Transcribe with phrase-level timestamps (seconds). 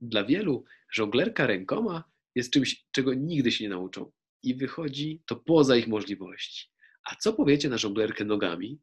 [0.00, 2.04] Dla wielu żonglerka rękoma
[2.34, 4.10] jest czymś, czego nigdy się nie nauczą
[4.42, 6.70] i wychodzi to poza ich możliwości.
[7.10, 8.80] A co powiecie na żonglerkę nogami?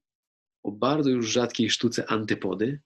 [0.63, 2.81] O bardzo już rzadkiej sztuce antypody?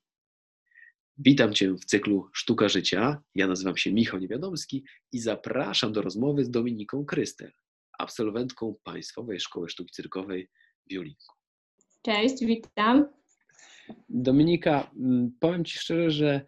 [1.17, 3.21] Witam Cię w cyklu Sztuka Życia.
[3.35, 7.51] Ja nazywam się Michał Niewiadomski i zapraszam do rozmowy z Dominiką Krystel,
[7.99, 10.49] absolwentką Państwowej Szkoły Sztuki Cyrkowej
[10.89, 11.35] w Julinku.
[12.01, 13.05] Cześć, witam.
[14.09, 16.45] Dominika, mm, powiem Ci szczerze, że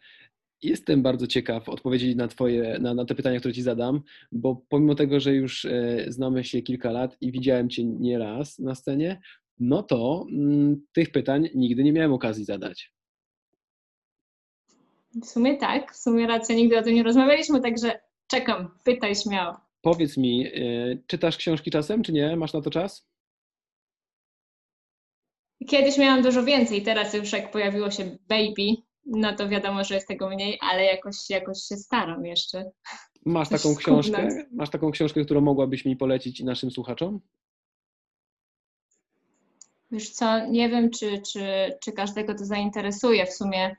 [0.61, 4.95] jestem bardzo ciekaw odpowiedzi na, twoje, na, na te pytania, które Ci zadam, bo pomimo
[4.95, 9.21] tego, że już e, znamy się kilka lat i widziałem Cię nieraz na scenie,
[9.59, 12.93] no to mm, tych pytań nigdy nie miałem okazji zadać.
[15.21, 19.57] W sumie tak, w sumie racja, nigdy o tym nie rozmawialiśmy, także czekam, pytaj śmiało.
[19.81, 20.51] Powiedz mi, e,
[21.07, 22.35] czytasz książki czasem, czy nie?
[22.35, 23.07] Masz na to czas?
[25.67, 30.07] Kiedyś miałam dużo więcej, teraz już jak pojawiło się Baby, no to wiadomo, że jest
[30.07, 32.71] tego mniej, ale jakoś, jakoś się staram jeszcze.
[33.25, 34.45] Masz taką książkę?
[34.51, 37.19] Masz taką książkę, którą mogłabyś mi polecić naszym słuchaczom?
[39.91, 43.75] Wiesz co, nie wiem, czy, czy, czy każdego to zainteresuje w sumie.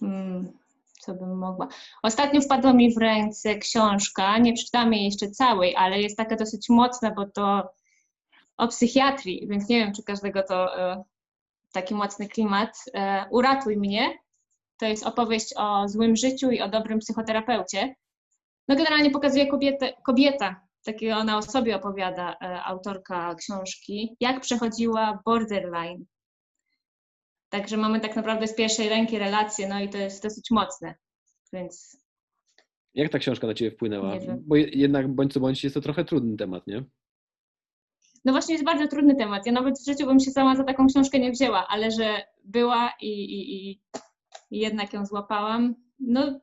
[0.00, 0.52] Hmm,
[1.00, 1.68] co bym mogła.
[2.02, 6.68] Ostatnio wpadła mi w ręce książka, nie przeczytałam jej jeszcze całej, ale jest taka dosyć
[6.68, 7.70] mocna, bo to
[8.56, 11.04] o psychiatrii, więc nie wiem, czy każdego to e,
[11.72, 12.84] taki mocny klimat.
[12.94, 14.18] E, Uratuj mnie.
[14.80, 17.94] To jest opowieść o złym życiu i o dobrym psychoterapeucie.
[18.68, 25.22] No generalnie pokazuje kobietę, kobieta, takie ona o sobie opowiada, e, autorka książki, jak przechodziła
[25.24, 26.04] borderline.
[27.48, 30.94] Także mamy tak naprawdę z pierwszej ręki relacje, no i to jest dosyć mocne,
[31.52, 31.98] więc...
[32.94, 34.14] Jak ta książka na Ciebie wpłynęła?
[34.40, 36.84] Bo jednak bądź co bądź jest to trochę trudny temat, nie?
[38.28, 39.46] No właśnie jest bardzo trudny temat.
[39.46, 42.92] Ja nawet w życiu bym się sama za taką książkę nie wzięła, ale że była
[43.00, 43.80] i, i, i
[44.50, 46.40] jednak ją złapałam, no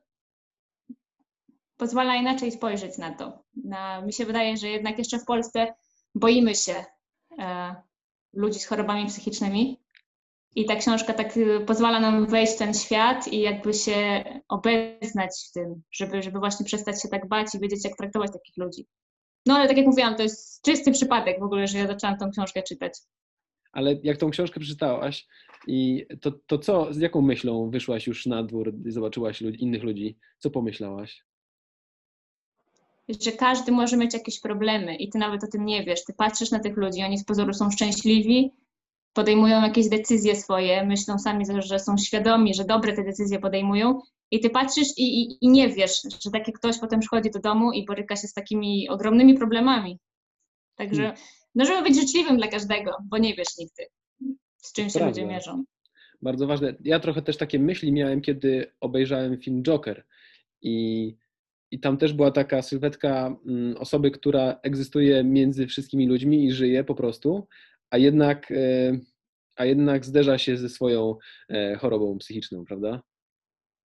[1.76, 3.44] pozwala inaczej spojrzeć na to.
[3.64, 5.74] Na, mi się wydaje, że jednak jeszcze w Polsce
[6.14, 6.84] boimy się
[7.38, 7.76] e,
[8.32, 9.80] ludzi z chorobami psychicznymi
[10.54, 15.30] i ta książka tak y, pozwala nam wejść w ten świat i jakby się obeznać
[15.48, 18.86] w tym, żeby, żeby właśnie przestać się tak bać i wiedzieć, jak traktować takich ludzi.
[19.46, 22.30] No ale tak jak mówiłam, to jest czysty przypadek w ogóle, że ja zaczęłam tą
[22.30, 22.92] książkę czytać.
[23.72, 25.26] Ale jak tą książkę przeczytałaś,
[25.66, 29.82] i to, to co, z jaką myślą wyszłaś już na dwór i zobaczyłaś ludzi, innych
[29.82, 30.18] ludzi?
[30.38, 31.24] Co pomyślałaś?
[33.20, 36.04] Że każdy może mieć jakieś problemy i ty nawet o tym nie wiesz.
[36.04, 38.52] Ty patrzysz na tych ludzi, oni z pozoru są szczęśliwi,
[39.12, 44.00] podejmują jakieś decyzje swoje, myślą sami, że są świadomi, że dobre te decyzje podejmują
[44.30, 47.72] i ty patrzysz i, i, i, nie wiesz, że taki ktoś potem przychodzi do domu
[47.72, 49.98] i boryka się z takimi ogromnymi problemami.
[50.76, 51.20] Także, hmm.
[51.54, 53.86] no żeby być życzliwym dla każdego, bo nie wiesz nigdy,
[54.56, 55.64] z czym się ludzie mierzą.
[56.22, 56.74] Bardzo ważne.
[56.84, 60.04] Ja trochę też takie myśli miałem, kiedy obejrzałem film Joker
[60.62, 61.16] i,
[61.70, 66.84] i tam też była taka sylwetka mm, osoby, która egzystuje między wszystkimi ludźmi i żyje
[66.84, 67.46] po prostu,
[67.90, 68.98] a jednak, e,
[69.56, 71.16] a jednak zderza się ze swoją
[71.48, 73.02] e, chorobą psychiczną, prawda?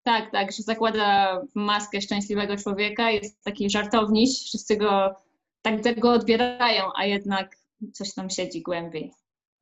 [0.03, 5.15] Tak, tak, że zakłada maskę szczęśliwego człowieka, jest taki żartowniś, wszyscy go
[5.62, 7.56] tak tego odbierają, a jednak
[7.93, 9.12] coś tam siedzi głębiej.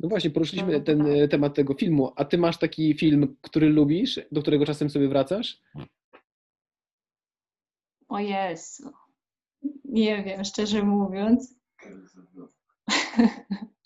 [0.00, 1.30] No właśnie, poruszyliśmy ten tak.
[1.30, 5.60] temat tego filmu, a ty masz taki film, który lubisz, do którego czasem sobie wracasz?
[8.08, 8.92] O Jezu,
[9.84, 11.54] nie wiem, szczerze mówiąc.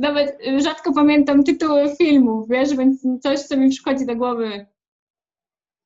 [0.00, 4.66] nawet rzadko pamiętam tytuły filmów, wiesz, więc coś, co mi przychodzi do głowy,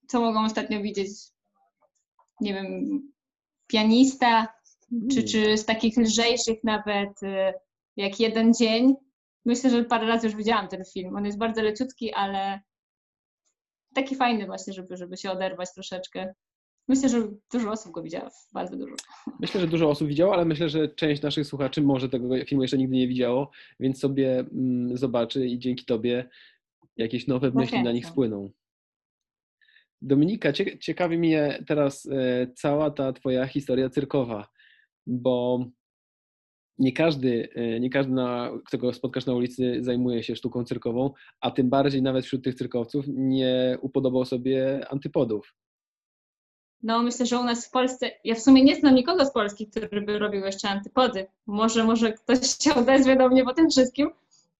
[0.09, 1.11] co mogą ostatnio widzieć,
[2.41, 3.01] nie wiem,
[3.67, 4.61] pianista,
[5.11, 5.29] czy, hmm.
[5.29, 7.53] czy z takich lżejszych nawet, y,
[7.97, 8.95] jak Jeden Dzień.
[9.45, 11.17] Myślę, że parę razy już widziałam ten film.
[11.17, 12.61] On jest bardzo leciutki, ale
[13.95, 16.35] taki fajny właśnie, żeby, żeby się oderwać troszeczkę.
[16.89, 18.95] Myślę, że dużo osób go widziało, bardzo dużo.
[19.41, 22.79] Myślę, że dużo osób widziało, ale myślę, że część naszych słuchaczy może tego filmu jeszcze
[22.79, 26.29] nigdy nie widziało, więc sobie mm, zobaczy i dzięki Tobie
[26.97, 28.51] jakieś nowe myśli na nich spłyną.
[30.03, 34.49] Dominika, ciekawi mnie teraz e, cała ta Twoja historia cyrkowa,
[35.07, 35.65] bo
[36.79, 41.51] nie każdy, e, nie każdy na, którego spotkasz na ulicy, zajmuje się sztuką cyrkową, a
[41.51, 45.55] tym bardziej nawet wśród tych cyrkowców nie upodobał sobie antypodów.
[46.83, 49.67] No myślę, że u nas w Polsce, ja w sumie nie znam nikogo z Polski,
[49.67, 51.27] który by robił jeszcze antypody.
[51.47, 54.11] Może, może ktoś się odezwie do mnie po tym wszystkim,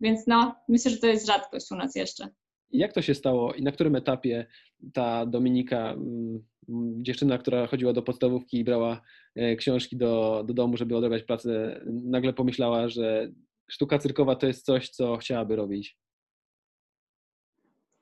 [0.01, 2.29] więc no myślę, że to jest rzadkość u nas jeszcze.
[2.73, 4.47] Jak to się stało i na którym etapie
[4.93, 6.43] ta Dominika, mm,
[7.03, 9.01] dziewczyna, która chodziła do podstawówki i brała
[9.37, 13.31] e, książki do, do domu, żeby odebrać pracę, nagle pomyślała, że
[13.69, 15.99] sztuka cyrkowa to jest coś, co chciałaby robić?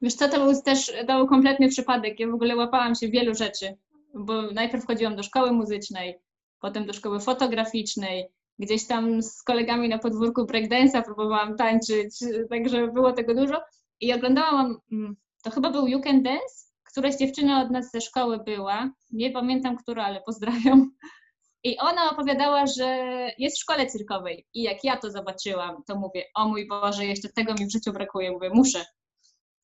[0.02, 2.20] Wiesz co, to był też to był kompletny przypadek.
[2.20, 3.76] Ja w ogóle łapałam się wielu rzeczy,
[4.14, 6.18] bo najpierw chodziłam do szkoły muzycznej,
[6.60, 8.28] potem do szkoły fotograficznej,
[8.58, 12.18] gdzieś tam z kolegami na podwórku breakdance'a próbowałam tańczyć,
[12.50, 13.62] także było tego dużo.
[14.00, 18.38] I oglądałam, mm, to chyba był You Can Dance, któraś dziewczyna od nas ze szkoły
[18.38, 20.90] była, nie pamiętam która, ale pozdrawiam.
[21.64, 22.98] I ona opowiadała, że
[23.38, 24.46] jest w szkole cyrkowej.
[24.54, 27.92] I jak ja to zobaczyłam, to mówię, o mój Boże, jeszcze tego mi w życiu
[27.92, 28.30] brakuje.
[28.30, 28.84] Mówię, muszę.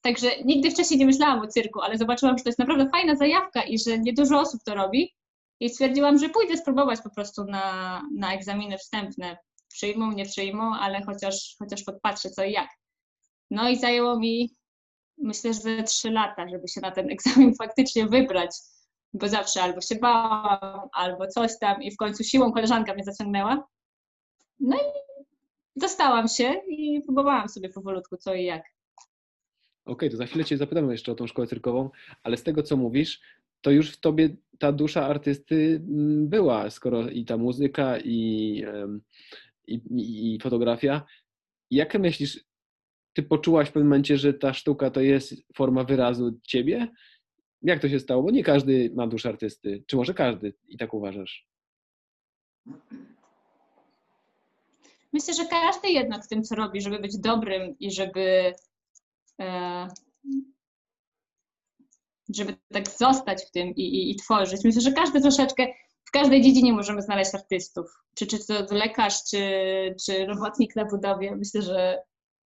[0.05, 3.63] Także nigdy wcześniej nie myślałam o cyrku, ale zobaczyłam, że to jest naprawdę fajna zajawka
[3.63, 5.15] i że niedużo osób to robi.
[5.61, 9.39] I stwierdziłam, że pójdę spróbować po prostu na, na egzaminy wstępne.
[9.69, 12.69] Przyjmą, nie przyjmą, ale chociaż, chociaż podpatrzę co i jak.
[13.51, 14.57] No i zajęło mi,
[15.19, 18.51] myślę, że trzy lata, żeby się na ten egzamin faktycznie wybrać,
[19.13, 23.69] bo zawsze albo się bałam, albo coś tam i w końcu siłą koleżanka mnie zaciągnęła.
[24.61, 24.81] No i
[25.77, 28.74] dostałam się i próbowałam sobie powolutku co i jak.
[29.85, 31.91] Okay, to za chwilę Cię zapytam jeszcze o tą szkołę cyrkową,
[32.23, 33.21] ale z tego, co mówisz,
[33.61, 38.65] to już w Tobie ta dusza artysty mm, była, skoro i ta muzyka, i,
[39.67, 39.81] i,
[40.35, 41.03] i fotografia.
[41.71, 42.45] Jak myślisz,
[43.13, 46.89] Ty poczułaś w pewnym momencie, że ta sztuka to jest forma wyrazu Ciebie?
[47.63, 48.23] Jak to się stało?
[48.23, 49.85] Bo nie każdy ma duszę artysty.
[49.87, 51.47] Czy może każdy i tak uważasz?
[55.13, 58.53] Myślę, że każdy jednak w tym, co robi, żeby być dobrym i żeby
[62.35, 64.65] żeby tak zostać w tym i, i, i, tworzyć.
[64.65, 65.67] Myślę, że każdy troszeczkę,
[66.05, 67.87] w każdej dziedzinie możemy znaleźć artystów.
[68.15, 69.39] Czy, czy to lekarz, czy,
[70.07, 71.37] czy robotnik na budowie.
[71.37, 72.03] Myślę, że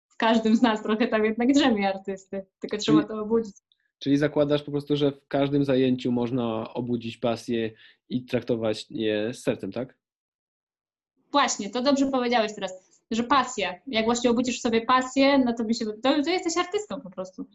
[0.09, 3.55] w każdym z nas trochę tam jednak drzemie artysty, tylko trzeba to obudzić.
[3.99, 7.71] Czyli zakładasz po prostu, że w każdym zajęciu można obudzić pasję
[8.09, 9.97] i traktować je z sercem, tak?
[11.31, 13.73] Właśnie, to dobrze powiedziałeś teraz że pasja.
[13.87, 17.45] Jak właśnie obudzisz sobie pasję, no to, by się, to, to jesteś artystą po prostu.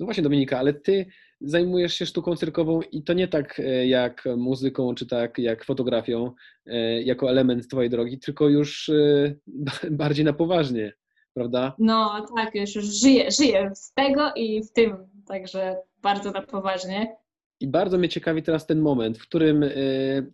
[0.00, 1.06] No właśnie Dominika, ale ty
[1.40, 6.32] zajmujesz się sztuką cyrkową i to nie tak e, jak muzyką, czy tak jak fotografią,
[6.66, 9.34] e, jako element twojej drogi, tylko już e,
[9.90, 10.92] bardziej na poważnie,
[11.34, 11.74] prawda?
[11.78, 14.96] No tak, już, już żyję, żyję z tego i w tym,
[15.26, 17.16] także bardzo na poważnie.
[17.62, 19.68] I bardzo mnie ciekawi teraz ten moment, w którym e,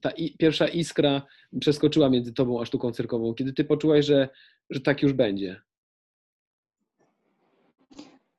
[0.01, 1.23] ta pierwsza iskra
[1.61, 4.29] przeskoczyła między tobą a sztuką cyrkową, kiedy ty poczułaś, że,
[4.71, 5.63] że tak już będzie.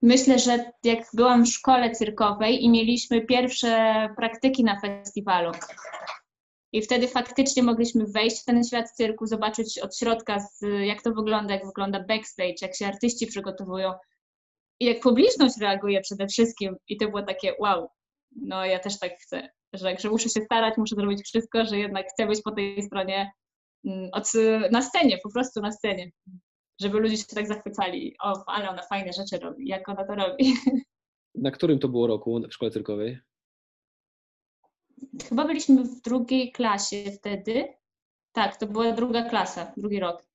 [0.01, 5.51] Myślę, że jak byłam w szkole cyrkowej i mieliśmy pierwsze praktyki na festiwalu.
[6.73, 10.37] I wtedy faktycznie mogliśmy wejść w ten świat cyrku, zobaczyć od środka,
[10.83, 13.93] jak to wygląda, jak wygląda backstage, jak się artyści przygotowują
[14.79, 16.75] i jak publiczność reaguje przede wszystkim.
[16.87, 17.89] I to było takie wow,
[18.35, 22.07] no ja też tak chcę, że, że muszę się starać, muszę zrobić wszystko, że jednak
[22.13, 23.31] chcę być po tej stronie
[23.85, 24.31] mm, od,
[24.71, 26.11] na scenie, po prostu na scenie,
[26.81, 30.53] żeby ludzie się tak zachwycali, o, ale ona fajne rzeczy robi, jak ona to robi.
[31.35, 33.19] Na którym to było roku w szkole cyrkowej?
[35.29, 37.67] Chyba byliśmy w drugiej klasie wtedy.
[38.31, 40.29] Tak, to była druga klasa, drugi rok.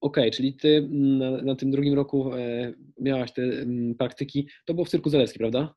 [0.00, 4.48] Okej, okay, czyli ty na, na, tym drugim roku e, miałaś te m, mm, praktyki.
[4.64, 5.74] To było w Cyrku Zalewski, prawda?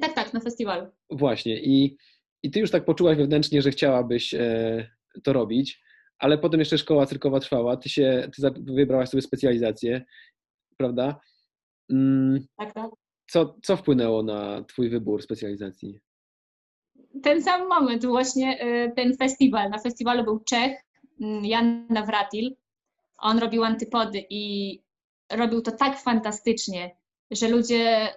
[0.00, 0.86] Tak, tak, na festiwalu.
[1.10, 1.60] Właśnie.
[1.60, 1.96] I,
[2.42, 4.90] i ty już tak poczułaś wewnętrznie, że chciałabyś e,
[5.22, 5.82] to robić,
[6.18, 7.76] ale potem jeszcze szkoła cyrkowa trwała.
[7.76, 10.04] Ty się ty wybrałaś sobie specjalizację,
[10.76, 11.20] prawda?
[11.90, 12.90] Mm, tak, tak.
[13.30, 16.00] Co, co wpłynęło na Twój wybór specjalizacji?
[17.22, 19.70] Ten sam moment, właśnie e, ten festiwal.
[19.70, 20.84] Na festiwalu był Czech,
[21.20, 22.56] mm, Jan Nawratil.
[23.18, 24.74] On robił antypody i
[25.32, 26.96] robił to tak fantastycznie,
[27.30, 28.08] że ludzie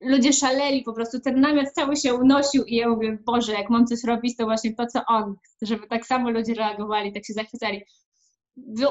[0.00, 3.86] ludzie szaleli, po prostu ten namiot cały się unosił i ja mówię, Boże, jak mam
[3.86, 7.82] coś robić, to właśnie to, co on, żeby tak samo ludzie reagowali, tak się zachwycali.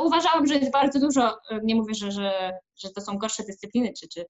[0.05, 4.07] Uważałam, że jest bardzo dużo, nie mówię, że, że, że to są gorsze dyscypliny, czy,
[4.07, 4.25] czy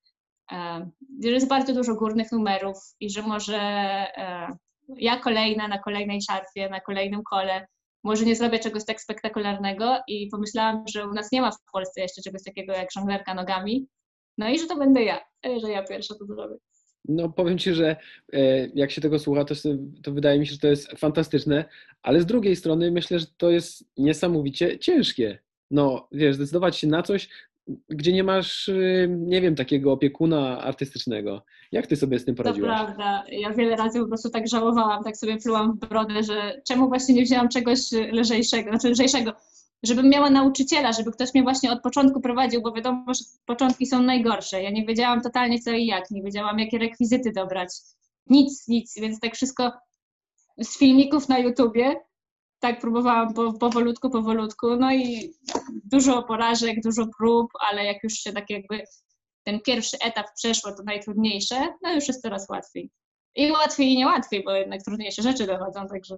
[0.51, 0.89] e,
[1.23, 4.57] że jest bardzo dużo górnych numerów i że może e,
[4.97, 7.67] ja kolejna na kolejnej szarfie, na kolejnym kole,
[8.03, 12.01] może nie zrobię czegoś tak spektakularnego i pomyślałam, że u nas nie ma w Polsce
[12.01, 13.87] jeszcze czegoś takiego jak żonglerka nogami,
[14.37, 16.55] no i że to będę ja, e, że ja pierwsza to zrobię.
[17.07, 17.95] No powiem Ci, że
[18.33, 19.55] e, jak się tego słucha, to,
[20.03, 21.65] to wydaje mi się, że to jest fantastyczne,
[22.01, 25.39] ale z drugiej strony myślę, że to jest niesamowicie ciężkie.
[25.71, 27.29] No wiesz, zdecydować się na coś,
[27.89, 31.45] gdzie nie masz, y, nie wiem, takiego opiekuna artystycznego.
[31.71, 32.79] Jak ty sobie z tym poradziłaś?
[32.79, 33.23] To prawda.
[33.29, 37.15] Ja wiele razy po prostu tak żałowałam, tak sobie plułam w brodę, że czemu właśnie
[37.15, 37.79] nie wzięłam czegoś
[38.11, 39.33] lżejszego, znaczy lżejszego,
[39.85, 44.01] żebym miała nauczyciela, żeby ktoś mnie właśnie od początku prowadził, bo wiadomo, że początki są
[44.01, 44.63] najgorsze.
[44.63, 47.69] Ja nie wiedziałam totalnie co i jak, nie wiedziałam jakie rekwizyty dobrać.
[48.27, 49.71] Nic, nic, więc tak wszystko
[50.57, 51.95] z filmików na YouTubie,
[52.59, 55.33] tak próbowałam po, powolutku, powolutku, no i
[55.83, 58.83] dużo porażek, dużo prób, ale jak już się tak jakby
[59.43, 62.91] ten pierwszy etap przeszło, to najtrudniejsze, no już jest coraz łatwiej.
[63.35, 66.15] I łatwiej i niełatwiej, bo jednak trudniejsze rzeczy dochodzą, także.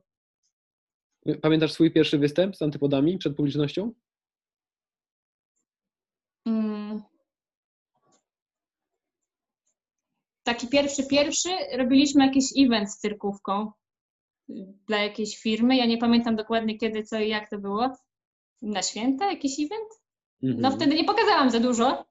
[1.41, 3.93] Pamiętasz swój pierwszy występ z antypodami przed publicznością?
[6.43, 7.01] Hmm.
[10.43, 13.71] Taki pierwszy, pierwszy robiliśmy jakiś event z cyrkówką
[14.87, 15.77] dla jakiejś firmy.
[15.77, 17.93] Ja nie pamiętam dokładnie kiedy, co i jak to było.
[18.61, 19.89] Na święta jakiś event?
[20.41, 20.75] No mhm.
[20.75, 22.05] wtedy nie pokazałam za dużo.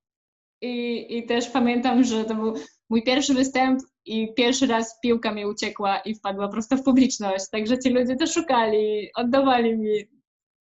[0.60, 2.54] I, I też pamiętam, że to był
[2.90, 7.44] mój pierwszy występ i pierwszy raz piłka mi uciekła i wpadła prosto w publiczność.
[7.50, 9.90] Także ci ludzie to szukali, oddawali mi.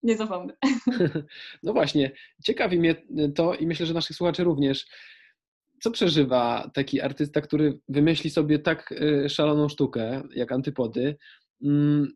[0.03, 0.53] Nie zapomnę.
[1.63, 2.11] No właśnie,
[2.43, 2.95] ciekawi mnie
[3.35, 4.85] to i myślę, że naszych słuchaczy również.
[5.81, 11.17] Co przeżywa taki artysta, który wymyśli sobie tak y, szaloną sztukę jak antypody,
[11.63, 12.13] mm,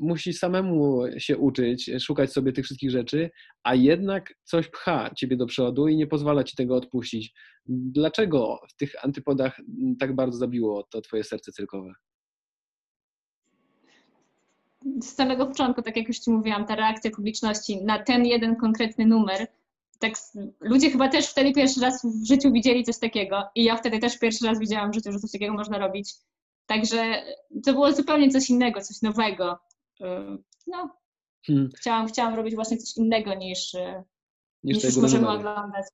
[0.00, 3.30] musi samemu się uczyć, szukać sobie tych wszystkich rzeczy,
[3.62, 7.34] a jednak coś pcha ciebie do przodu i nie pozwala ci tego odpuścić.
[7.66, 9.60] Dlaczego w tych antypodach
[10.00, 11.92] tak bardzo zabiło to twoje serce cyrkowe?
[15.02, 19.06] Z samego początku, tak jak już ci mówiłam, ta reakcja publiczności na ten jeden konkretny
[19.06, 19.46] numer,
[19.98, 20.12] tak
[20.60, 24.18] ludzie chyba też wtedy pierwszy raz w życiu widzieli coś takiego i ja wtedy też
[24.18, 26.14] pierwszy raz widziałam w życiu, że coś takiego można robić
[26.66, 27.22] Także
[27.64, 29.58] to było zupełnie coś innego, coś nowego.
[30.66, 30.96] No,
[31.46, 31.70] hmm.
[31.76, 33.72] chciałam, chciałam robić właśnie coś innego niż,
[34.64, 35.84] niż, niż już możemy oglądać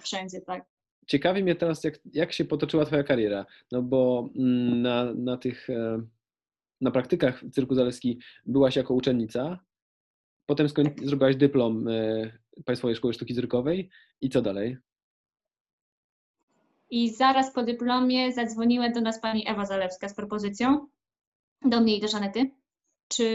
[0.00, 0.64] wszędzie, tak.
[1.06, 5.70] Ciekawi mnie teraz, jak, jak się potoczyła Twoja kariera, no bo mm, na, na tych,
[5.70, 6.02] e,
[6.80, 9.58] na praktykach w Cyrku Zaleski byłaś jako uczennica,
[10.46, 11.06] potem skoń, tak.
[11.06, 13.90] zrobiłaś dyplom e, Państwowej Szkoły Sztuki Cyrkowej
[14.20, 14.76] i co dalej?
[16.94, 20.86] I zaraz po dyplomie zadzwoniła do nas pani Ewa Zalewska z propozycją,
[21.64, 22.50] do mnie i do Żanety,
[23.08, 23.26] czy,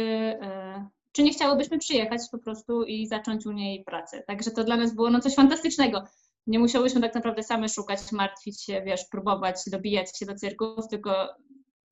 [0.42, 4.24] e, czy nie chciałybyśmy przyjechać po prostu i zacząć u niej pracę.
[4.28, 6.04] Także to dla nas było no coś fantastycznego.
[6.48, 11.36] Nie musiałyśmy tak naprawdę same szukać, martwić się, wiesz, próbować dobijać się do cyrków, tylko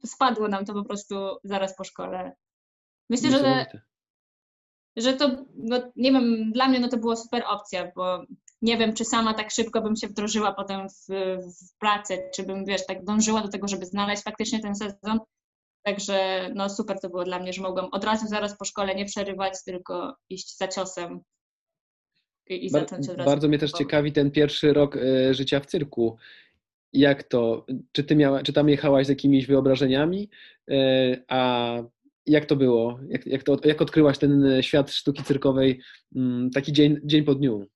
[0.05, 2.35] spadło nam to po prostu zaraz po szkole.
[3.09, 3.65] Myślę, że,
[4.97, 8.25] że to, no, nie wiem, dla mnie no to była super opcja, bo
[8.61, 11.07] nie wiem, czy sama tak szybko bym się wdrożyła potem w,
[11.39, 15.19] w pracę, czy bym, wiesz, tak dążyła do tego, żeby znaleźć faktycznie ten sezon.
[15.83, 19.05] Także no super to było dla mnie, że mogłam od razu zaraz po szkole nie
[19.05, 21.19] przerywać, tylko iść za ciosem
[22.49, 23.29] i, i zacząć od razu.
[23.29, 26.17] Bardzo mnie też ciekawi ten pierwszy rok y, życia w cyrku.
[26.93, 27.65] Jak to?
[27.91, 30.29] Czy ty miała, czy tam jechałaś z jakimiś wyobrażeniami?
[30.71, 31.73] Y, a
[32.25, 32.99] jak to było?
[33.09, 35.79] Jak, jak, to, jak odkryłaś ten świat sztuki cyrkowej
[36.15, 36.19] y,
[36.53, 37.67] taki dzień, dzień po dniu?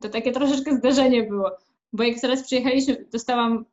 [0.00, 1.50] To takie troszeczkę zdarzenie było,
[1.92, 3.64] bo jak zaraz przyjechaliśmy, dostałam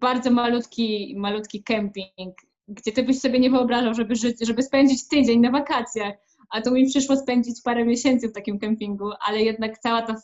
[0.00, 2.34] bardzo malutki, malutki kemping,
[2.68, 6.14] gdzie ty byś sobie nie wyobrażał, żeby żyć, żeby spędzić tydzień na wakacjach,
[6.50, 10.16] a to mi przyszło spędzić parę miesięcy w takim kempingu, ale jednak cała ta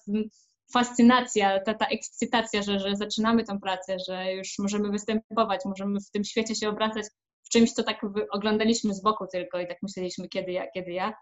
[0.72, 6.10] fascynacja, ta, ta ekscytacja, że, że zaczynamy tę pracę, że już możemy występować, możemy w
[6.10, 7.06] tym świecie się obracać
[7.42, 8.00] w czymś, co tak
[8.30, 11.14] oglądaliśmy z boku tylko i tak myśleliśmy, kiedy ja, kiedy ja.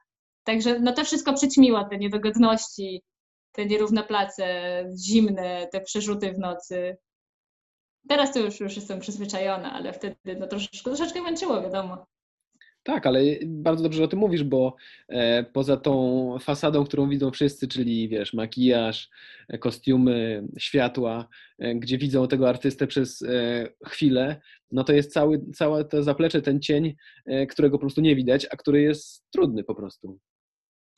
[0.44, 3.02] Także no to wszystko przyćmiło, te niedogodności,
[3.52, 6.96] te nierówne place, zimne, te przerzuty w nocy.
[8.08, 12.06] Teraz to już, już jestem przyzwyczajona, ale wtedy no, troszeczkę, troszeczkę męczyło, wiadomo.
[12.82, 14.76] Tak, ale bardzo dobrze o tym mówisz, bo
[15.08, 19.10] e, poza tą fasadą, którą widzą wszyscy, czyli wiesz, makijaż,
[19.48, 21.28] e, kostiumy, światła,
[21.58, 23.24] e, gdzie widzą tego artystę przez
[23.86, 24.40] chwilę,
[24.72, 26.94] no to jest cały, całe to zaplecze, ten cień,
[27.48, 30.18] którego po prostu nie widać, a który jest trudny po prostu.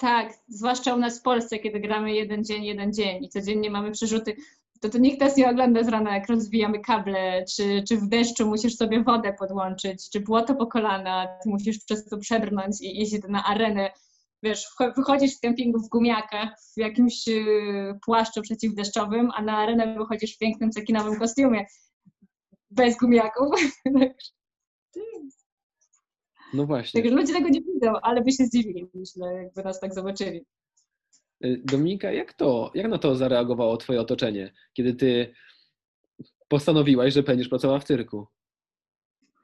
[0.02, 3.90] Tak, zwłaszcza u nas w Polsce, kiedy gramy jeden dzień, jeden dzień i codziennie mamy
[3.90, 4.36] przerzuty,
[4.80, 8.46] to, to nikt nas nie ogląda z rana, jak rozwijamy kable, czy, czy w deszczu
[8.46, 13.12] musisz sobie wodę podłączyć, czy błoto po kolana, ty musisz przez to przebrnąć i iść
[13.28, 13.90] na arenę.
[14.42, 14.66] Wiesz,
[14.96, 20.38] wychodzisz w kempingu w gumiakach, w jakimś y, płaszczu przeciwdeszczowym, a na arenę wychodzisz w
[20.38, 21.66] pięknym cekinowym kostiumie,
[22.70, 23.54] bez gumiaków.
[26.52, 27.02] No właśnie.
[27.02, 30.44] Także ludzie tego nie widzą, ale by się zdziwili, myślę, jakby nas tak zobaczyli.
[31.44, 35.34] Y, Dominika, jak to, jak na to zareagowało Twoje otoczenie, kiedy Ty
[36.48, 38.26] postanowiłaś, że będziesz pracowała w cyrku?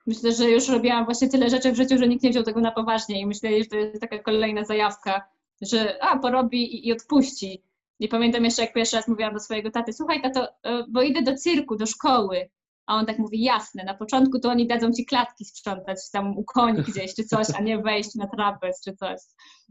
[0.07, 2.71] Myślę, że już robiłam właśnie tyle rzeczy w życiu, że nikt nie wziął tego na
[2.71, 5.29] poważnie i myśleli, że to jest taka kolejna zajawka,
[5.63, 7.63] że a, porobi i, i odpuści.
[8.01, 10.51] Nie pamiętam jeszcze, jak pierwszy raz mówiłam do swojego taty, słuchaj tato, y,
[10.89, 12.51] bo idę do cyrku, do szkoły.
[12.89, 16.45] A on tak mówi, jasne, na początku to oni dadzą ci klatki sprzątać, tam u
[16.45, 19.21] koni gdzieś czy coś, a nie wejść na trapez czy coś.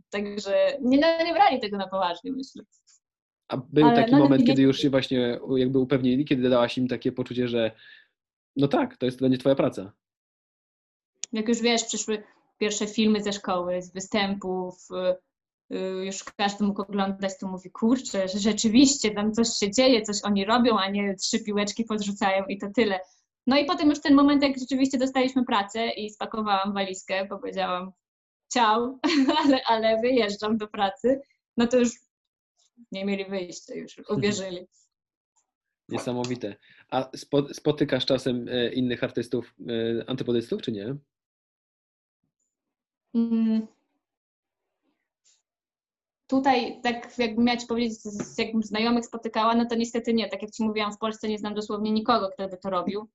[0.09, 2.63] Także nie, no, nie brali tego na poważnie, myślę.
[3.47, 7.11] A był Ale taki moment, kiedy już się właśnie jakby upewnili, kiedy dałaś im takie
[7.11, 7.71] poczucie, że
[8.55, 9.93] no tak, to jest to będzie twoja praca.
[11.33, 12.23] Jak już wiesz, przyszły
[12.57, 15.15] pierwsze filmy ze szkoły, z występów, y,
[16.05, 20.45] już każdy mógł oglądać, to mówi, kurczę, że rzeczywiście tam coś się dzieje, coś oni
[20.45, 22.99] robią, a nie trzy piłeczki podrzucają i to tyle.
[23.47, 27.91] No i potem już ten moment, jak rzeczywiście dostaliśmy pracę i spakowałam walizkę, powiedziałam
[28.53, 28.99] ciao,
[29.45, 31.21] ale, ale wyjeżdżam do pracy,
[31.57, 31.89] no to już
[32.91, 34.67] nie mieli wyjścia, już uwierzyli.
[35.89, 36.55] Niesamowite.
[36.89, 37.09] A
[37.53, 40.95] spotykasz czasem e, innych artystów, e, antypodystów, czy nie?
[43.13, 43.67] Mm.
[46.27, 47.99] Tutaj, tak jakbym miała Ci powiedzieć,
[48.37, 50.29] jakbym znajomych spotykała, no to niestety nie.
[50.29, 53.09] Tak jak Ci mówiłam, w Polsce nie znam dosłownie nikogo, kto by to robił.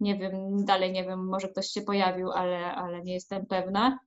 [0.00, 3.98] Nie wiem, dalej nie wiem, może ktoś się pojawił, ale, ale nie jestem pewna.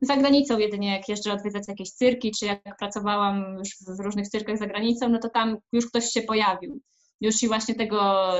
[0.00, 4.58] Za granicą jedynie, jak jeżdżę odwiedzać jakieś cyrki, czy jak pracowałam już w różnych cyrkach
[4.58, 6.80] za granicą, no to tam już ktoś się pojawił
[7.20, 8.32] już i właśnie tego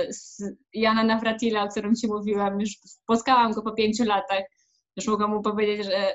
[0.72, 4.44] Jana Nawratila, o którym Ci mówiłam, już spotkałam go po pięciu latach,
[4.96, 6.14] już mogłam mu powiedzieć, że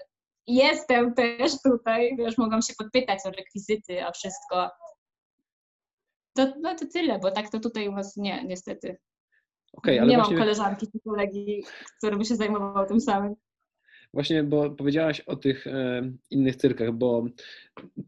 [0.55, 4.69] jestem też tutaj, wiesz, mogłam się podpytać o rekwizyty, o wszystko.
[6.35, 8.97] To, no to tyle, bo tak to tutaj u Was nie, niestety.
[9.73, 10.17] Okay, nie właśnie...
[10.17, 11.63] mam koleżanki czy kolegi,
[11.97, 13.35] który by się zajmował tym samym.
[14.13, 17.25] Właśnie, bo powiedziałaś o tych e, innych cyrkach, bo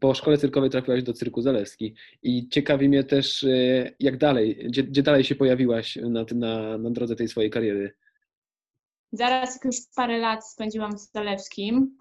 [0.00, 4.82] po szkole cyrkowej trafiłaś do cyrku Zalewski i ciekawi mnie też, e, jak dalej, gdzie,
[4.82, 7.94] gdzie, dalej się pojawiłaś na, na, na drodze tej swojej kariery?
[9.12, 11.98] Zaraz już parę lat spędziłam z Zalewskim.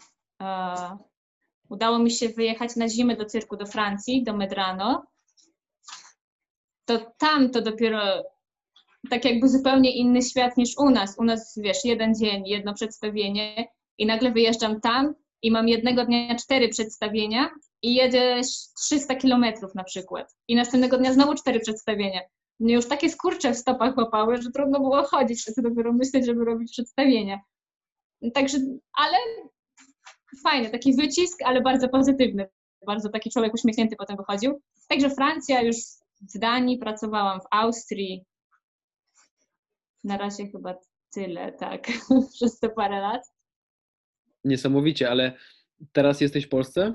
[1.69, 5.05] Udało mi się wyjechać na zimę do cyrku do Francji, do Medrano.
[6.85, 8.23] To tam to dopiero
[9.09, 11.19] tak jakby zupełnie inny świat niż u nas.
[11.19, 13.67] U nas, wiesz, jeden dzień, jedno przedstawienie
[13.97, 17.49] i nagle wyjeżdżam tam i mam jednego dnia cztery przedstawienia
[17.81, 18.47] i jedziesz
[18.85, 20.35] 300 kilometrów na przykład.
[20.47, 22.21] I następnego dnia znowu cztery przedstawienia.
[22.59, 26.45] Mnie już takie skurcze w stopach łapały, że trudno było chodzić, a dopiero myśleć, żeby
[26.45, 27.39] robić przedstawienia.
[28.33, 28.57] Także,
[28.93, 29.17] ale
[30.43, 32.49] fajny, taki wycisk, ale bardzo pozytywny.
[32.85, 34.61] Bardzo taki człowiek uśmiechnięty potem wychodził.
[34.89, 35.75] Także Francja, już
[36.35, 38.25] w Danii pracowałam, w Austrii.
[40.03, 40.75] Na razie chyba
[41.13, 41.87] tyle, tak,
[42.35, 43.21] przez te parę lat
[44.43, 45.37] niesamowicie, ale
[45.91, 46.93] teraz jesteś w Polsce?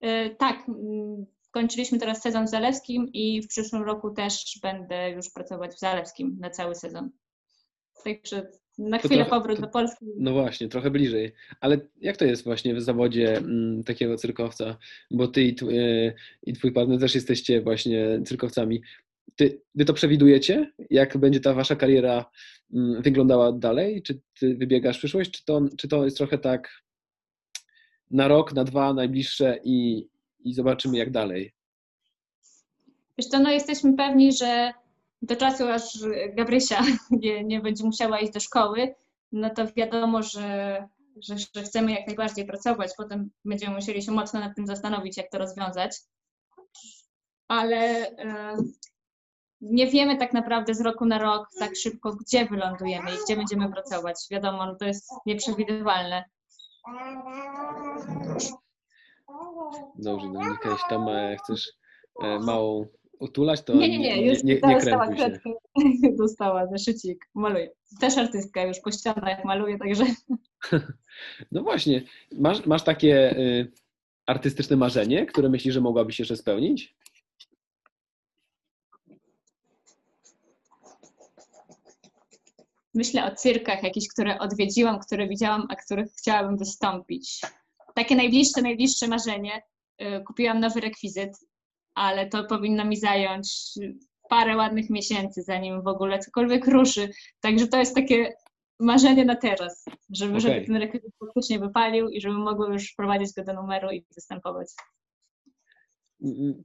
[0.00, 0.66] Yy, tak,
[1.42, 6.36] skończyliśmy teraz sezon w Zalewskim i w przyszłym roku też będę już pracować w Zalewskim
[6.40, 7.10] na cały sezon.
[8.04, 10.06] Także na chwilę trochę, powrót to, do Polski.
[10.16, 11.32] No właśnie, trochę bliżej.
[11.60, 14.76] Ale jak to jest właśnie w zawodzie m, takiego cyrkowca?
[15.10, 16.12] Bo ty i, twój, e,
[16.42, 18.82] i twój partner też jesteście właśnie cyrkowcami.
[19.36, 20.72] Ty, wy to przewidujecie?
[20.90, 22.30] Jak będzie ta wasza kariera
[22.74, 24.02] mm, wyglądała dalej?
[24.02, 25.30] Czy ty wybiegasz w przyszłość?
[25.30, 26.82] Czy to, czy to jest trochę tak
[28.10, 30.08] na rok, na dwa najbliższe i,
[30.44, 31.52] i zobaczymy jak dalej?
[33.18, 34.72] Wiesz co, no jesteśmy pewni, że
[35.22, 35.98] do czasu, aż
[36.34, 38.94] Gabrysia nie, nie będzie musiała iść do szkoły,
[39.32, 42.90] no to wiadomo, że, że, że chcemy jak najbardziej pracować.
[42.96, 45.96] Potem będziemy musieli się mocno nad tym zastanowić, jak to rozwiązać.
[47.48, 47.76] Ale
[48.18, 48.56] e,
[49.60, 53.72] nie wiemy tak naprawdę z roku na rok tak szybko, gdzie wylądujemy i gdzie będziemy
[53.72, 54.16] pracować.
[54.30, 56.24] Wiadomo, no to jest nieprzewidywalne.
[59.94, 61.72] Dobrze, Dominika, jeśli tam e, chcesz
[62.22, 62.86] e, małą
[63.20, 65.50] utulać, to nie, nie, nie, już nie, nie, nie dostała kredkę,
[66.18, 67.70] dostała zeszycik, maluje.
[68.00, 70.04] Też artystka już po ścianach maluje, także...
[71.52, 72.02] No właśnie,
[72.32, 73.72] masz, masz takie y,
[74.26, 76.96] artystyczne marzenie, które myślisz, że mogłabyś jeszcze spełnić?
[82.94, 87.40] myślę o cyrkach jakichś, które odwiedziłam, które widziałam, a których chciałabym wystąpić.
[87.94, 89.62] Takie najbliższe, najbliższe marzenie.
[90.02, 91.30] Y, kupiłam nowy rekwizyt,
[91.94, 93.72] ale to powinno mi zająć
[94.30, 97.08] parę ładnych miesięcy, zanim w ogóle cokolwiek ruszy.
[97.40, 98.32] Także to jest takie
[98.80, 100.40] marzenie na teraz, żeby, okay.
[100.40, 104.68] żeby ten rekwizyt faktycznie wypalił i żeby mogły już wprowadzić go do numeru i występować.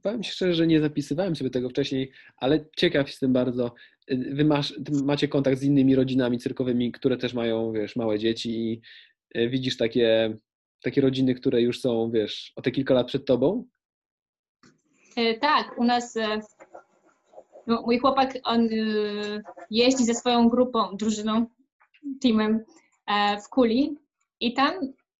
[0.02, 3.74] Powiem Ci szczerze, że nie zapisywałem sobie tego wcześniej, ale ciekaw jestem bardzo.
[4.08, 8.80] Wy masz, macie kontakt z innymi rodzinami cyrkowymi, które też mają, wiesz, małe dzieci i
[9.34, 10.36] e, widzisz takie,
[10.82, 13.64] takie rodziny, które już są, wiesz, o te kilka lat przed Tobą?
[15.16, 16.40] E, tak, u nas e,
[17.66, 18.68] no, mój chłopak, on
[19.70, 21.46] jeździ ze swoją grupą, drużyną,
[22.22, 22.64] teamem
[23.44, 23.96] w Kuli
[24.40, 24.74] i tam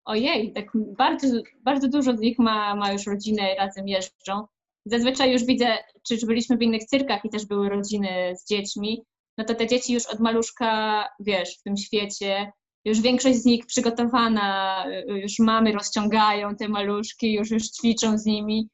[0.04, 1.26] ojej, tak bardzo,
[1.62, 4.46] bardzo dużo z nich ma, ma już rodzinę, razem jeżdżą.
[4.85, 9.02] Zazwyczaj już widzę, czy byliśmy w innych cyrkach i też były rodziny z dziećmi,
[9.38, 12.52] no to te dzieci już od maluszka, wiesz, w tym świecie,
[12.85, 18.68] już większość z nich przygotowana, już mamy rozciągają te maluszki, już już ćwiczą z nimi.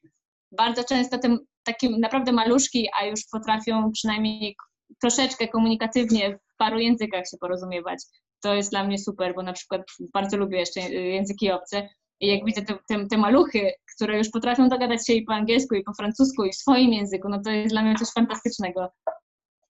[0.57, 4.55] Bardzo często te takie naprawdę maluszki, a już potrafią przynajmniej
[5.01, 8.03] troszeczkę komunikatywnie w paru językach się porozumiewać
[8.43, 9.81] to jest dla mnie super, bo na przykład
[10.13, 11.89] bardzo lubię jeszcze języki obce
[12.19, 15.75] I jak widzę te, te, te, maluchy, które już potrafią dogadać się i po angielsku,
[15.75, 18.89] i po francusku, i w swoim języku, no to jest dla mnie coś fantastycznego.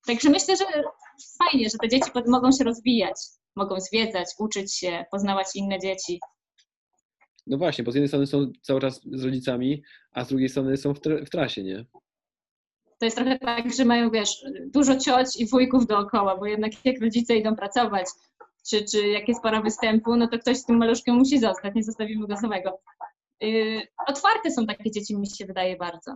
[0.07, 0.65] Także myślę, że
[1.37, 3.15] fajnie, że te dzieci mogą się rozwijać,
[3.55, 6.19] mogą zwiedzać, uczyć się, poznawać inne dzieci.
[7.47, 10.77] No właśnie, bo z jednej strony są cały czas z rodzicami, a z drugiej strony
[10.77, 11.85] są w, w trasie, nie?
[12.99, 17.01] To jest trochę tak, że mają, wiesz, dużo cioć i wujków dookoła, bo jednak jak
[17.01, 18.05] rodzice idą pracować,
[18.69, 21.83] czy, czy jak jest pora występu, no to ktoś z tym maluszkiem musi zostać, nie
[21.83, 22.79] zostawimy go samego.
[23.41, 26.15] Yy, otwarte są takie dzieci, mi się wydaje bardzo.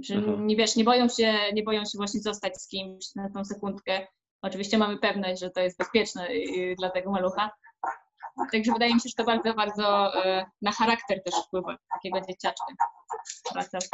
[0.00, 3.44] Że nie wiesz, nie boją, się, nie boją się właśnie zostać z kimś na tą
[3.44, 4.06] sekundkę.
[4.42, 7.50] Oczywiście mamy pewność, że to jest bezpieczne yy, dla tego malucha.
[8.52, 12.66] Także wydaje mi się, że to bardzo, bardzo yy, na charakter też wpływa takiego dzieciaczka.
[13.52, 13.88] Praca w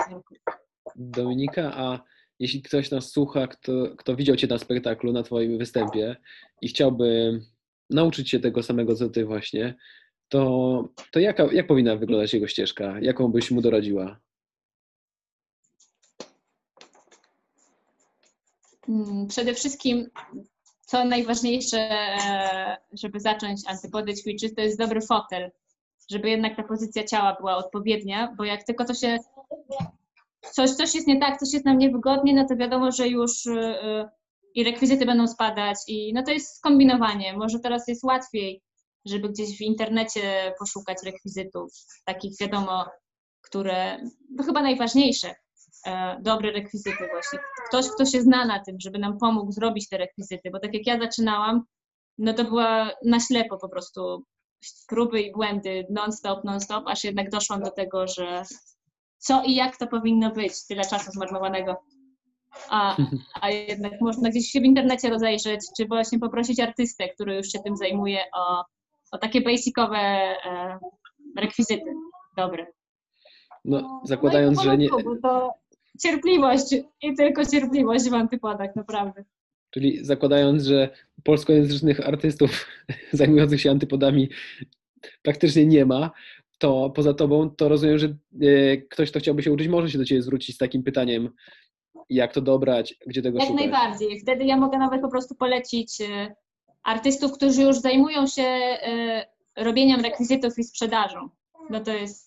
[0.97, 1.99] Dominika, a
[2.39, 6.17] jeśli ktoś nas słucha, kto, kto widział Cię na spektaklu, na Twoim występie
[6.63, 7.41] i chciałby
[7.91, 9.75] nauczyć się tego samego, co Ty właśnie,
[10.29, 13.01] to, to jaka, jak powinna wyglądać jego ścieżka?
[13.01, 14.21] Jaką byś mu doradziła?
[18.87, 20.11] Hmm, przede wszystkim,
[20.87, 21.89] co najważniejsze,
[22.93, 25.51] żeby zacząć antypody ćwiczyć, to jest dobry fotel,
[26.11, 29.19] żeby jednak ta pozycja ciała była odpowiednia, bo jak tylko to się
[30.53, 33.53] coś, coś jest nie tak, coś jest nam niewygodnie, no to wiadomo, że już y,
[33.53, 34.09] y,
[34.55, 37.37] i rekwizyty będą spadać i no to jest skombinowanie.
[37.37, 38.63] Może teraz jest łatwiej,
[39.05, 41.73] żeby gdzieś w internecie poszukać rekwizytów,
[42.05, 42.85] takich wiadomo,
[43.41, 43.99] które,
[44.31, 45.35] no chyba najważniejsze,
[46.23, 47.39] dobre rekwizyty właśnie.
[47.69, 50.87] Ktoś, kto się zna na tym, żeby nam pomógł zrobić te rekwizyty, bo tak jak
[50.87, 51.63] ja zaczynałam,
[52.19, 54.25] no to była na ślepo po prostu
[54.89, 58.43] próby i błędy non-stop, non-stop, aż jednak doszłam do tego, że
[59.19, 61.77] co i jak to powinno być, tyle czasu zmarnowanego.
[62.69, 62.97] A,
[63.43, 67.59] a jednak można gdzieś się w internecie rozejrzeć, czy właśnie poprosić artystę, który już się
[67.59, 68.65] tym zajmuje, o,
[69.13, 70.79] o takie basicowe e,
[71.39, 71.95] rekwizyty
[72.37, 72.67] dobre.
[73.65, 74.89] No, zakładając, no że nie.
[75.23, 75.51] To
[76.03, 79.25] cierpliwość i tylko cierpliwość w antypodach, naprawdę.
[79.71, 80.89] Czyli zakładając, że
[81.23, 82.67] polskojęzycznych artystów
[83.13, 84.29] zajmujących się antypodami
[85.23, 86.11] praktycznie nie ma,
[86.59, 90.05] to poza tobą, to rozumiem, że e, ktoś, kto chciałby się uczyć, może się do
[90.05, 91.31] ciebie zwrócić z takim pytaniem,
[92.11, 93.63] jak to dobrać, gdzie tego jak szukać.
[93.63, 94.21] Jak najbardziej.
[94.21, 96.35] Wtedy ja mogę nawet po prostu polecić e,
[96.83, 101.29] artystów, którzy już zajmują się e, robieniem rekwizytów i sprzedażą.
[101.71, 102.26] No to jest,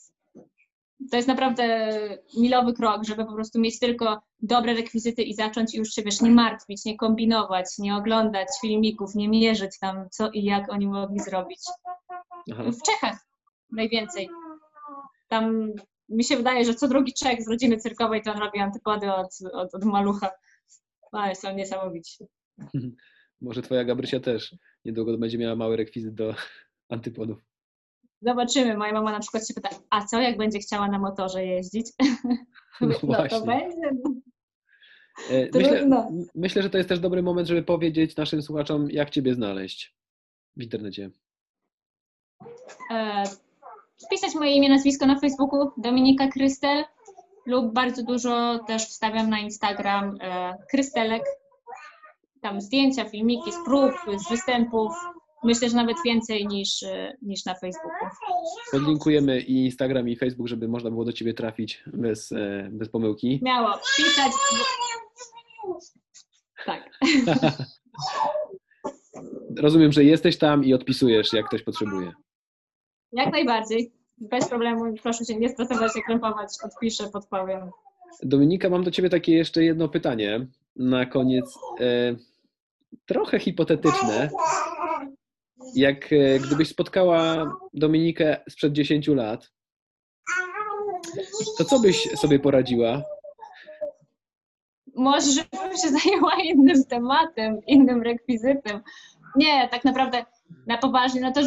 [1.12, 1.89] to jest naprawdę
[2.38, 6.31] milowy krok, żeby po prostu mieć tylko dobre rekwizyty i zacząć już się, wiesz, nie
[6.31, 11.59] martwić, nie kombinować, nie oglądać filmików, nie mierzyć tam, co i jak oni mogli zrobić.
[12.51, 12.63] Aha.
[12.71, 13.27] W Czechach
[13.71, 14.29] najwięcej.
[15.27, 15.73] Tam
[16.09, 19.38] mi się wydaje, że co drugi Czech z rodziny cyrkowej to on robi antypody od,
[19.53, 20.31] od, od malucha.
[21.13, 22.25] No, są niesamowici.
[23.41, 26.35] Może twoja Gabrysia też niedługo będzie miała mały rekwizyt do
[26.89, 27.48] antypodów.
[28.21, 28.77] Zobaczymy.
[28.77, 31.88] Moja mama na przykład się pyta, a co jak będzie chciała na motorze jeździć?
[32.82, 33.91] No, no to będzie.
[35.29, 35.88] E, myślę,
[36.36, 39.95] myślę, że to jest też dobry moment, żeby powiedzieć naszym słuchaczom, jak Ciebie znaleźć
[40.58, 41.12] w internecie.
[42.91, 43.23] E,
[44.05, 46.84] wpisać moje imię, nazwisko na Facebooku, Dominika Krystel
[47.45, 51.23] lub bardzo dużo też wstawiam na Instagram e, Krystelek.
[52.41, 54.91] Tam zdjęcia, filmiki z prób, z występów.
[55.43, 58.08] Myślę, że nawet więcej niż, e, niż na Facebooku.
[58.71, 63.39] Podlinkujemy i Instagram, i Facebook, żeby można było do Ciebie trafić bez, e, bez pomyłki.
[63.41, 63.73] Miało.
[63.97, 64.32] Pisać.
[66.65, 66.89] Tak.
[69.58, 72.12] Rozumiem, że jesteś tam i odpisujesz, jak ktoś potrzebuje.
[73.12, 73.91] Jak najbardziej.
[74.17, 74.93] Bez problemu.
[75.04, 76.49] Proszę się nie stresować, nie krępować.
[76.63, 77.69] Odpiszę, podpowiem.
[78.23, 81.60] Dominika, mam do Ciebie takie jeszcze jedno pytanie na koniec.
[81.80, 82.15] E,
[83.06, 84.30] trochę hipotetyczne.
[85.75, 89.51] Jak e, gdybyś spotkała Dominikę sprzed 10 lat,
[91.58, 93.03] to co byś sobie poradziła?
[94.95, 98.82] Może, żebym się zajęła innym tematem, innym rekwizytem.
[99.36, 100.25] Nie, tak naprawdę
[100.67, 101.41] na poważnie, no to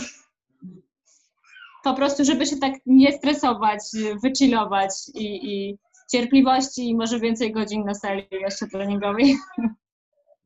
[1.85, 3.81] po prostu, żeby się tak nie stresować,
[4.23, 5.79] wychillować i, i
[6.13, 9.37] cierpliwości i może więcej godzin na sali jeszcze treningowej.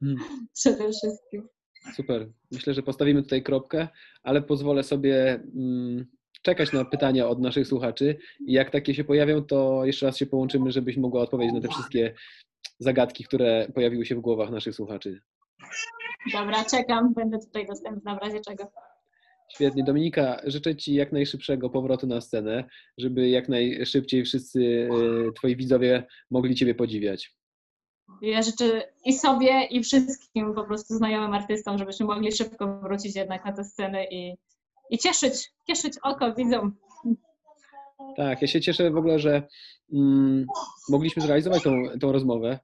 [0.00, 0.18] Hmm.
[0.54, 1.48] Przede wszystkim.
[1.94, 2.28] Super.
[2.52, 3.88] Myślę, że postawimy tutaj kropkę,
[4.22, 6.06] ale pozwolę sobie mm,
[6.42, 10.26] czekać na pytania od naszych słuchaczy i jak takie się pojawią, to jeszcze raz się
[10.26, 12.14] połączymy, żebyś mogła odpowiedzieć na te wszystkie
[12.78, 15.20] zagadki, które pojawiły się w głowach naszych słuchaczy.
[16.32, 17.14] Dobra, czekam.
[17.14, 18.72] Będę tutaj dostępna w razie czego.
[19.48, 19.84] Świetnie.
[19.84, 22.64] Dominika, życzę Ci jak najszybszego powrotu na scenę,
[22.98, 24.88] żeby jak najszybciej wszyscy
[25.28, 27.36] e, Twoi widzowie mogli Ciebie podziwiać.
[28.22, 33.44] Ja życzę i sobie, i wszystkim po prostu znajomym artystom, żebyśmy mogli szybko wrócić jednak
[33.44, 34.36] na tę scenę i,
[34.90, 36.76] i cieszyć, cieszyć oko widzom.
[38.16, 39.42] Tak, ja się cieszę w ogóle, że
[39.92, 40.46] mm,
[40.88, 42.58] mogliśmy zrealizować tą, tą rozmowę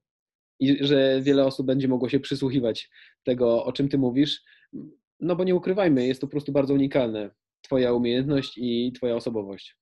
[0.61, 2.91] i że wiele osób będzie mogło się przysłuchiwać
[3.25, 4.43] tego, o czym ty mówisz.
[5.21, 7.31] No bo nie ukrywajmy, jest to po prostu bardzo unikalne.
[7.63, 9.77] Twoja umiejętność i Twoja osobowość.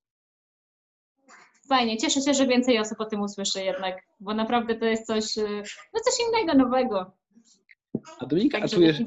[1.71, 5.39] Fajnie, cieszę się, że więcej osób o tym usłyszy jednak, bo naprawdę to jest coś,
[5.39, 5.63] y,
[5.95, 7.13] no coś innego, nowego.
[8.19, 9.03] A Dominika, a czujesz,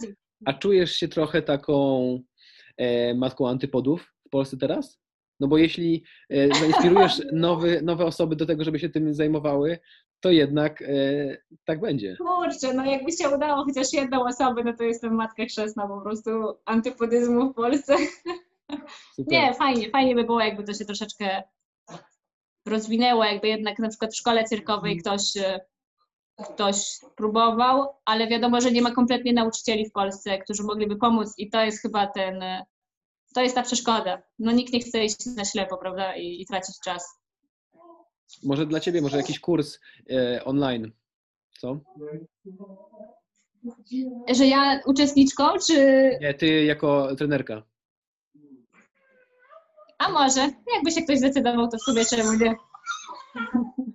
[0.46, 2.20] a czujesz się trochę taką
[2.78, 5.00] e, matką antypodów w Polsce teraz?
[5.40, 9.80] No bo jeśli e, zainspirujesz nowy, nowe osoby do tego, żeby się tym zajmowały,
[10.20, 10.86] to jednak e,
[11.66, 12.18] tak będzie.
[12.18, 16.32] Kurczę, no jakby się udało chociaż jedną osobę, no to jestem matka chrzestna po prostu
[16.66, 17.96] antypodyzmu w Polsce.
[19.16, 19.32] Super.
[19.32, 21.44] Nie, fajnie, fajnie by było, jakby to się troszeczkę
[22.66, 25.60] rozwinęło, jakby jednak na przykład w szkole cyrkowej ktoś, e,
[26.54, 31.50] ktoś próbował, ale wiadomo, że nie ma kompletnie nauczycieli w Polsce, którzy mogliby pomóc i
[31.50, 32.66] to jest chyba ten, e,
[33.36, 34.22] to jest ta przeszkoda.
[34.40, 37.20] No nikt nie chce iść na ślepo, prawda, i, i tracić czas.
[38.44, 39.80] Może dla Ciebie, może jakiś kurs
[40.12, 40.92] e, online,
[41.60, 41.80] co?
[44.36, 45.76] Że ja uczestniczką, czy...
[46.22, 47.64] Nie, Ty jako trenerka.
[50.06, 52.56] A może, jakby się ktoś zdecydował, to w sobie czemu nie.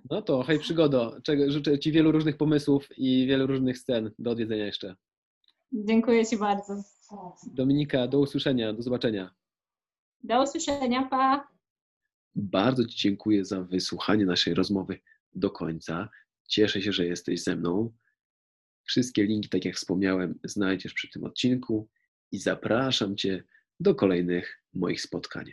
[0.09, 1.17] No to hej przygodo.
[1.47, 4.95] Życzę Ci wielu różnych pomysłów i wielu różnych scen do odwiedzenia jeszcze.
[5.71, 6.83] Dziękuję Ci bardzo.
[7.53, 9.35] Dominika, do usłyszenia, do zobaczenia.
[10.23, 11.47] Do usłyszenia, pa.
[12.35, 14.99] Bardzo Ci dziękuję za wysłuchanie naszej rozmowy
[15.35, 16.09] do końca.
[16.47, 17.91] Cieszę się, że jesteś ze mną.
[18.83, 21.89] Wszystkie linki, tak jak wspomniałem, znajdziesz przy tym odcinku
[22.31, 23.43] i zapraszam Cię
[23.79, 25.51] do kolejnych moich spotkań.